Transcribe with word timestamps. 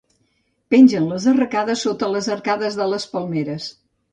Pengen 0.75 1.05
les 1.11 1.27
arracades 1.33 1.85
sota 1.89 2.11
les 2.17 2.33
arcades 2.37 2.81
de 2.81 2.89
les 2.95 3.07
palmeres. 3.15 3.73